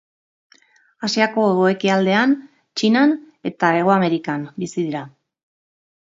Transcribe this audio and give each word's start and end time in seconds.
Asiako 1.07 1.41
hego-ekialdean, 1.49 2.33
Txinan 2.79 3.13
eta 3.49 3.69
Hego 3.81 3.91
Amerikan 3.97 4.47
bizi 4.65 4.79
dira. 4.87 5.03